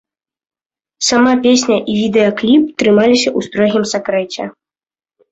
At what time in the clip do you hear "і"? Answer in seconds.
1.91-1.97